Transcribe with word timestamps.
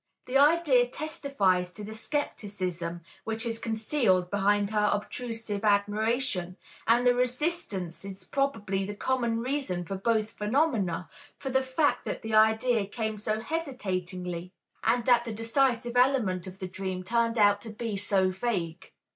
The 0.25 0.35
idea 0.39 0.87
testifies 0.87 1.71
to 1.73 1.83
the 1.83 1.93
scepticism 1.93 3.01
which 3.23 3.45
is 3.45 3.59
concealed 3.59 4.31
behind 4.31 4.71
her 4.71 4.89
obtrusive 4.91 5.63
admiration, 5.63 6.57
and 6.87 7.05
the 7.05 7.13
resistance 7.13 8.03
is 8.03 8.23
probably 8.23 8.83
the 8.83 8.95
common 8.95 9.41
reason 9.41 9.83
for 9.85 9.95
both 9.95 10.31
phenomena, 10.31 11.07
for 11.37 11.51
the 11.51 11.61
fact 11.61 12.05
that 12.05 12.23
the 12.23 12.33
idea 12.33 12.87
came 12.87 13.19
so 13.19 13.41
hesitatingly 13.41 14.51
and 14.83 15.05
that 15.05 15.23
the 15.23 15.33
decisive 15.33 15.95
element 15.95 16.47
of 16.47 16.57
the 16.57 16.67
dream 16.67 17.03
turned 17.03 17.37
out 17.37 17.61
to 17.61 17.69
be 17.69 17.95
so 17.95 18.31
vague. 18.31 18.91